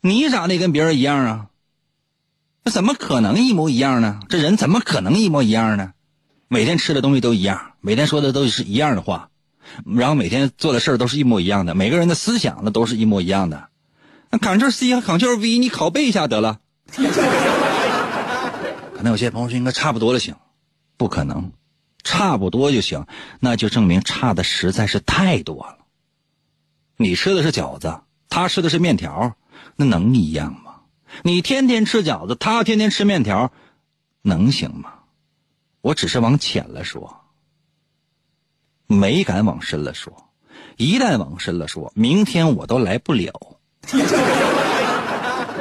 [0.00, 1.48] 你长得也跟别人一样啊？
[2.64, 4.20] 那怎么可能一模一样呢？
[4.30, 5.92] 这人怎么可能一模一样呢？
[6.52, 9.30] 每天吃的东西都一样，每天说的都是一样的话，
[9.86, 13.70] 然后每天做的事儿都是一模一样的，每个人的思想那都是一模一样的。
[14.28, 16.60] 那 Ctrl C 和 Ctrl V 你拷贝一下得了。
[18.94, 20.34] 可能有些朋友说应该差不多就行，
[20.98, 21.52] 不可能，
[22.04, 23.06] 差不多就行，
[23.40, 25.78] 那就证明差的实在是太多了。
[26.98, 27.98] 你吃的是饺子，
[28.28, 29.36] 他吃的是面条，
[29.74, 30.80] 那能一样吗？
[31.22, 33.50] 你天天吃饺子，他天天吃面条，
[34.20, 34.92] 能行吗？
[35.82, 37.20] 我只是往浅了说，
[38.86, 40.30] 没敢往深了说。
[40.78, 43.58] 一旦往深了说，明天我都来不了。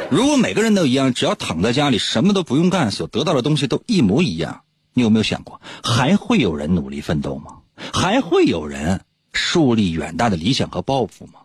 [0.09, 4.63] 如果每个人都一样，只要躺在家里什么都不用干，所得到的东西都一模一样，
[4.93, 7.59] 你有没有想过，还会有人努力奋斗吗？
[7.76, 9.03] 还会有人
[9.34, 11.41] 树立远大的理想和抱负吗？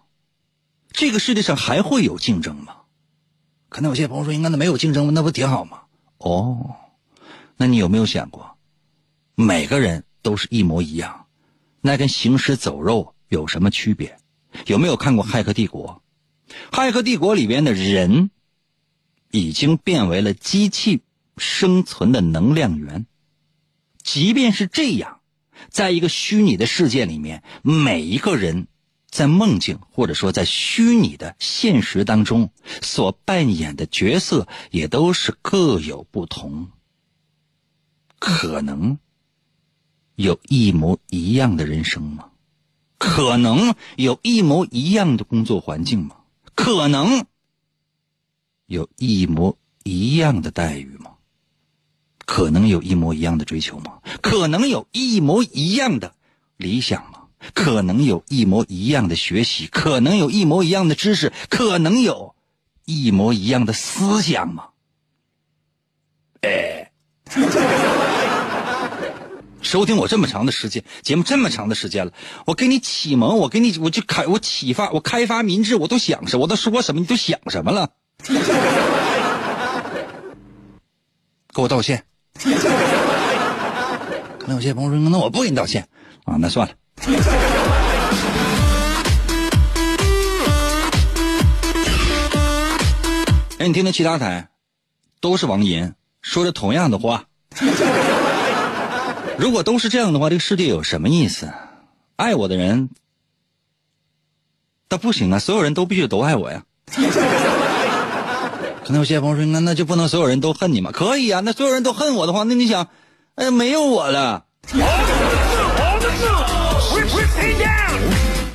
[0.93, 2.75] 这个世界上还会有竞争吗？
[3.69, 5.15] 可能有些朋友说，应该那没有竞争？
[5.15, 5.83] 那不挺好吗？
[6.19, 6.77] 哦，
[7.57, 8.56] 那你有没有想过，
[9.39, 11.27] 每个人都是一模一样，
[11.83, 14.19] 那跟行尸走肉有什么区别？
[14.65, 16.03] 有没有看过《骇客帝国》？
[16.75, 18.31] 《骇客帝国》里边的人
[19.31, 21.03] 已经变为了机器
[21.37, 23.05] 生存的能量源。
[24.03, 25.21] 即便是这样，
[25.69, 28.69] 在一个虚拟的世界里面，每一个人
[29.11, 36.71] 在梦境或者说在虚拟的现实当中所扮演的角色也都是各有不同。
[38.19, 38.99] 可能
[40.17, 42.31] 有一模一样的人生吗？
[42.99, 46.17] 可能有一模一样的工作环境吗？
[46.55, 47.27] 可能
[48.67, 51.13] 有一模一样的待遇吗？
[52.25, 54.01] 可能有一模一样的追求吗？
[54.23, 56.15] 可能有一模一样的
[56.57, 57.29] 理想吗？
[57.53, 59.67] 可能有一模一样的学习？
[59.67, 61.33] 可能有一模一样的知识？
[61.51, 62.35] 可能有
[62.87, 64.71] 一模一样的思想吗？
[66.41, 66.91] 哎，
[69.67, 72.13] 收听我这么长的时间，节目这么长的时间了，
[72.47, 77.91] 我给你启蒙，我给你，我就开，我启发，我开发民智，我都想什么，我都说什么，你都想什么了？
[81.53, 82.05] 给我道歉。
[84.39, 85.89] 可能有些朋友说，那我不给你道歉
[86.25, 86.73] 啊，那算了。
[93.59, 94.49] 哎，你听听其他台，
[95.21, 95.93] 都是王银
[96.23, 97.25] 说着同样的话。
[99.39, 101.53] 如果都是这样的话，这个世界有什么意思？
[102.17, 102.89] 爱我的人，
[104.89, 105.39] 那不行啊！
[105.39, 106.65] 所有人都必须都爱我呀。
[108.85, 110.91] 可能有些朋友说，那那就不能所有人都恨你吗？
[110.93, 112.89] 可以啊，那所有人都恨我的话，那你想，
[113.35, 114.47] 哎，没有我了。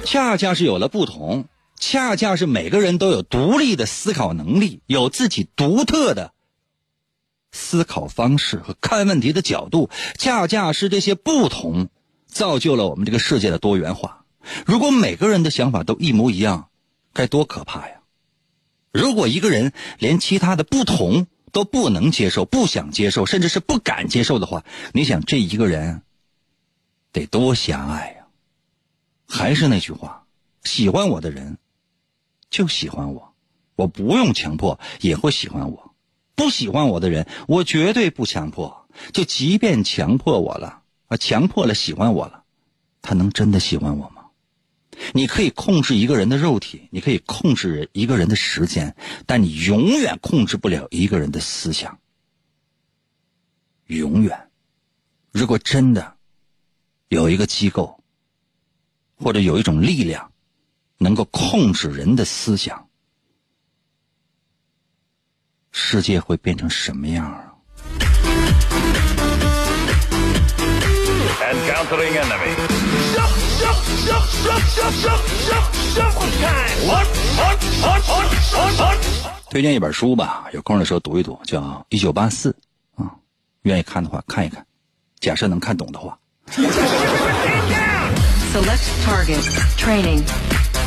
[0.04, 1.46] 恰恰是有了不同，
[1.80, 6.32] 恰恰是每个人都有独立的思考能力，有自己独特的
[7.52, 11.90] 思考方式和看问题的角度，恰恰是这些不同，
[12.28, 14.26] 造就了我们这个世界的多元化。
[14.66, 16.70] 如果每个人的想法都一模一样，
[17.14, 18.02] 该多可怕呀！
[18.92, 26.02] 如果一个人连其他的不同都不能接受、不想接受，甚至是不敢接受的话，你想这一个人
[27.12, 28.28] 得多狭隘呀！
[29.28, 30.26] 还是那句话，
[30.64, 31.58] 喜欢我的人
[32.50, 33.34] 就喜欢我，
[33.76, 35.91] 我不用强迫也会喜欢我；
[36.42, 38.88] 不喜欢我的人，我绝对不强迫。
[39.14, 42.44] 就即便强迫我了，啊，强迫了喜欢我了，
[43.02, 44.26] 他能真的喜欢我吗？
[45.14, 52.00] 你可以控制一个人的肉体，你可以控制一个人的时间，但你永远控制不了一个人的思想。
[53.86, 54.50] 永远，
[55.32, 56.16] 如果真的
[57.10, 58.00] 有一个机构。
[59.24, 60.32] 或者有一种力量，
[60.98, 62.90] 能够控制人的思想，
[65.72, 67.48] 世界会变成什么样啊？
[79.50, 82.56] 推荐一本书吧有空的时候读一读叫一九八四
[82.96, 83.12] 啊
[83.64, 84.66] 愿意看的话看一看
[85.20, 86.18] 假设能看懂的话。
[88.54, 89.44] Select target
[89.78, 90.24] training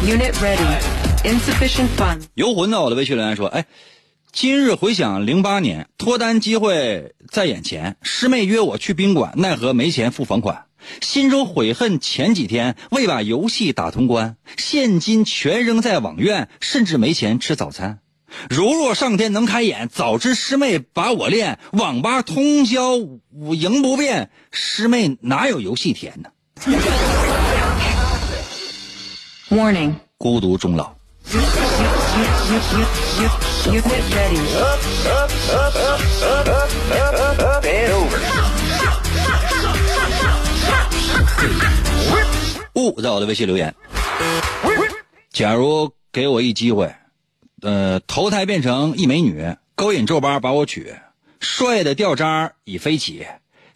[0.03, 0.79] unit ready
[1.25, 3.65] insufficient fun 游魂呢我的微信留言说哎
[4.37, 10.65] 今日回想零八年，脱单机会在眼前，师妹约我去宾馆，奈何没钱付房款，
[11.01, 18.01] 心中悔恨前几天未把游戏打通关，现金全扔在网院，甚至没钱吃早餐。
[18.51, 22.97] 如若上天能开眼，早知师妹把我练，网吧通宵
[23.31, 26.31] 我赢不变，师妹哪有游戏甜呢
[29.49, 29.95] ？Warning.
[30.19, 30.93] 孤独终老。”
[42.75, 43.75] 雾在我的微信留言。
[45.33, 46.95] 假如给我一机会，
[47.63, 50.95] 呃，投胎变成一美女，勾引皱巴把我娶，
[51.41, 53.27] 帅的掉渣已飞起，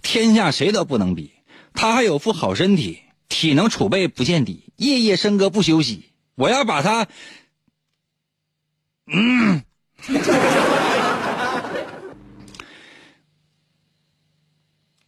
[0.03, 1.33] 天下谁都不能比。
[1.75, 6.05] 他还有副好身体，体能储备不见底，夜夜笙歌不休息。
[6.37, 7.09] 我要把他，
[9.11, 9.63] 嗯，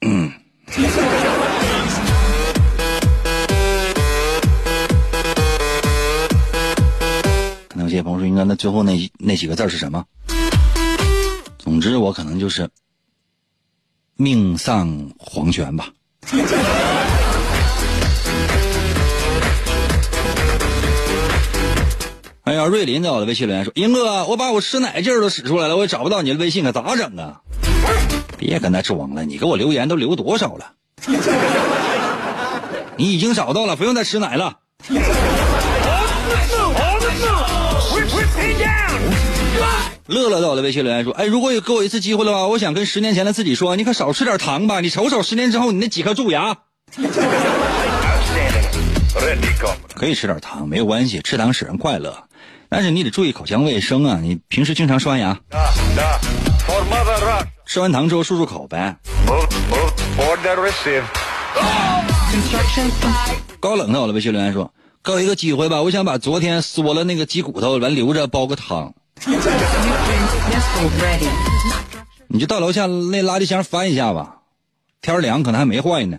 [0.01, 0.33] 嗯。
[7.69, 10.05] 可能有些朋友说，应该那最后那那几个字是什么？
[11.59, 12.69] 总之，我可能就是
[14.17, 15.93] 命丧黄泉吧。
[22.51, 27.39] 哎呀，瑞林在我的微信留言说：“英哥，我把我吃奶劲儿都使出来了，我也找不到你的微信，可咋整啊？”
[28.37, 30.73] 别跟他装了，你给我留言都留多少了？
[32.99, 34.57] 你已经找到了，不用再吃奶了。
[40.09, 44.81] 乐乐在我的微信留言说：“哎，如果有给我一次机会的话，我想跟十年前的自己说，你可少吃点糖吧。
[44.81, 46.57] 你瞅瞅十年之后你那几颗蛀牙。
[49.95, 52.25] 可以吃点糖，没有关系，吃糖使人快乐，
[52.71, 54.21] 但是你得注意口腔卫生啊。
[54.23, 55.39] 你平时经常刷牙，
[57.67, 58.97] 吃完糖之后漱漱口呗。
[63.59, 68.95] 高冷在我的微信留言说：给我一个机会吧，我想把昨天嗦了那个鸡骨头完留着煲个汤。
[72.29, 74.37] 你就到楼下那垃圾箱翻一下吧，
[75.03, 76.19] 天凉可能还没坏呢。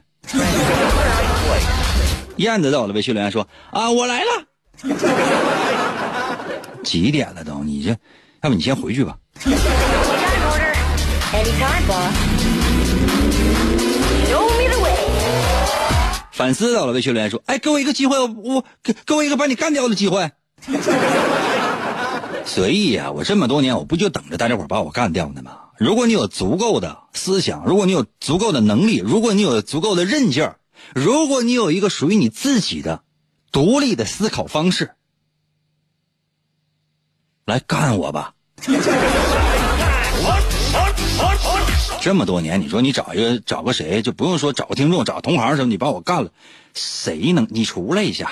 [2.35, 4.29] 燕子到了微信留言说：“啊，我来了。”
[6.83, 7.63] 几点了都？
[7.63, 7.97] 你这，
[8.41, 9.17] 要不你先回去吧。
[16.31, 20.31] 反思到了微信留言说：“哎，给我一个机会，我给给我一个把你干掉的机会。”
[22.45, 25.51] 随意呀、我这么多年我不就等着大家伙把我干掉呢吗？
[25.77, 30.57] 如果你有足够的思想，如果你有足够的能力，如果你有足够的韧劲儿，
[30.95, 33.01] 如果你有一个属于你自己的
[33.51, 34.91] 独立的思考方式，
[37.51, 38.31] 来干我吧！
[41.99, 46.29] 这么多年，你说你找一个找个谁，就不用说找个听众，找个同行什么，你把我干了，
[46.73, 47.45] 谁能？
[47.49, 48.31] 你出来一下。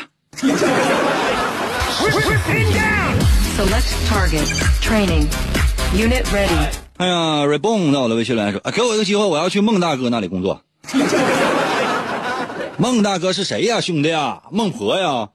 [6.96, 10.62] 哎呀，Reborn 到我的微信留言说，啊，给我一个机会，我要去孟大哥那里工作。
[12.80, 14.44] 孟大哥是谁呀，兄弟呀？
[14.50, 15.28] 孟婆呀？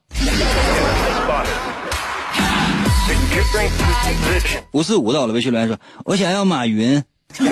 [4.73, 7.03] 五四五到了微信留言说，我想要马云。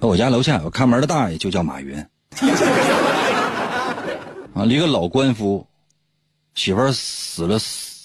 [0.00, 1.98] 我家楼下有看门的大爷就叫马云。
[4.54, 5.66] 啊，一个老官夫，
[6.54, 7.58] 媳妇儿死了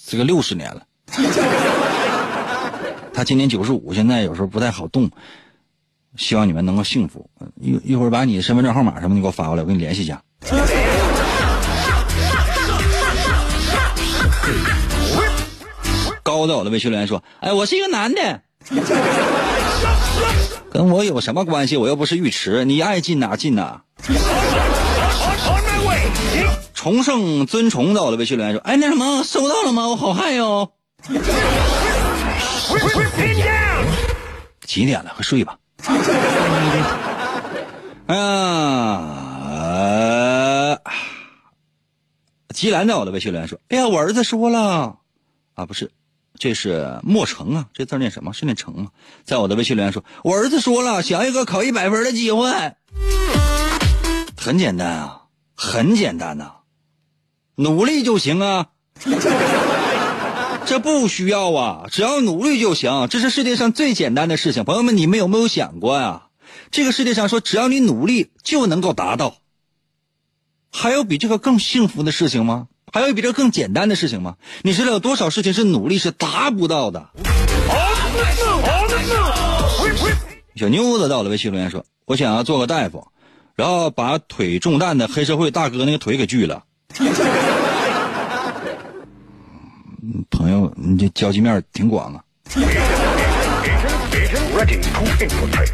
[0.05, 0.83] 这个六十年了。
[3.13, 5.09] 他今年九十五，现在有时候不太好动，
[6.15, 7.29] 希望你们能够幸福。
[7.59, 10.21] 一一会儿把你身份证号码什么的给我发过来，我给你联系一下。
[16.43, 18.41] 高到我的微信留言说：“哎，我是一个男的，
[20.69, 21.77] 跟我有什么关系？
[21.77, 24.11] 我又不是浴池，你爱进哪进哪。” On
[25.63, 26.01] my way.
[26.73, 29.87] 崇圣尊崇到我的微信留言说：“哎，那什么，收到了吗？
[29.87, 30.73] 我好嗨哟、
[34.65, 35.13] 几点了？
[35.15, 35.57] 快睡吧。
[38.07, 40.77] 哎呀，
[42.53, 44.97] 吉兰在我的微信留言说：“哎呀，我儿子说了，
[45.55, 45.89] 啊，不是，
[46.39, 48.33] 这是莫成啊，这字念什么？
[48.33, 48.87] 是念成啊。”
[49.23, 52.49] 在我的微信留言说：“我儿子说了，想要一个考一百分的机会，
[54.35, 55.21] 很简单啊，
[55.55, 56.51] 很简单呐、
[57.55, 58.67] 努力就行啊。
[60.65, 64.63] ”这不需要啊，只要努力就行，这是世界上最简单的事情。
[64.63, 66.27] 朋友们，你们有没有想过呀？
[66.71, 69.35] 这个世界上说，只要你努力就能够达到，
[70.71, 72.67] 还有比这个更幸福的事情吗？
[72.93, 74.35] 还有比这更简单的事情吗？
[74.61, 77.09] 你知道有多少事情是努力是达不到的？
[80.55, 83.07] 小妞子到了微信留言说：“我想要做个大夫，
[83.55, 86.65] 然后把腿中弹的黑社会大哥那个腿给锯了。”
[90.29, 92.23] 朋友，你这交际面挺广啊。
[94.11, 95.71] Agent ready to infiltrate.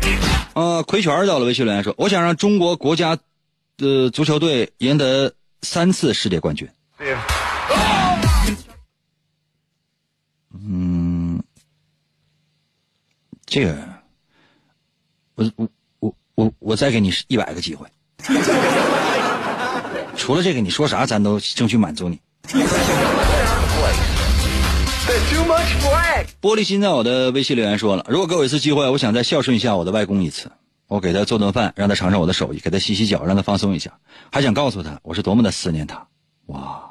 [0.53, 3.17] 呃，奎全到了微信留言说：“我想让中国国家
[3.75, 6.69] 的足球队赢得三次世界冠军。”
[10.51, 11.41] 嗯，
[13.45, 13.77] 这个，
[15.35, 15.69] 我我
[15.99, 17.87] 我我我再给你一百个机会。
[20.17, 22.19] 除了这个，你说啥咱都争取满足你。
[26.41, 30.51] 玻璃心在我的微信留言说了，如果给我一次机会，我想再孝顺一下我的外公一次。
[30.87, 33.99] 我给他做顿饭，让他尝尝我的手艺，给他洗洗脚，让他放松一下，
[34.31, 36.08] 还想告诉他我是多么的思念他。
[36.49, 36.89] 哇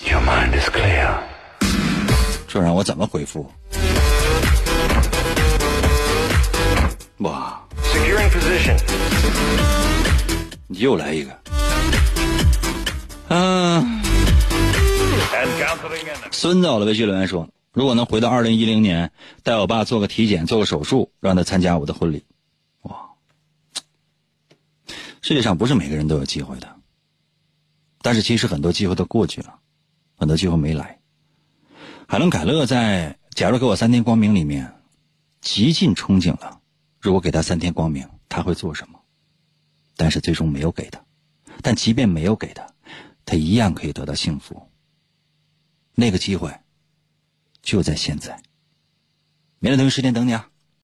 [0.00, 1.18] ，Your mind is clear.
[2.48, 3.52] 这让我怎么回复？
[7.18, 8.78] 哇，Securing position.
[10.68, 11.38] 又来一个。
[13.28, 14.00] 嗯.
[16.30, 19.10] 孙子，我的微信留言说，如果能回到二零一零年，
[19.42, 22.24] 带我爸做个体检，做个手术，让他参加我的婚礼。
[25.22, 26.80] 世界上不是每个人都有机会的，
[28.02, 29.60] 但是其实很多机会都过去了，
[30.16, 30.98] 很多机会没来。
[32.08, 34.82] 海伦·凯勒在《假如给我三天光明》里面
[35.40, 36.60] 极尽憧憬了，
[37.00, 38.98] 如果给他三天光明，他会做什么？
[39.96, 41.00] 但是最终没有给他，
[41.62, 42.66] 但即便没有给他，
[43.24, 44.68] 他一样可以得到幸福。
[45.94, 46.52] 那个机会
[47.62, 48.42] 就在现在。
[49.60, 50.48] 明天同一时间等你啊。